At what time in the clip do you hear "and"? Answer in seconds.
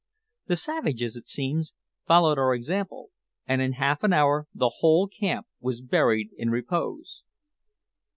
3.45-3.61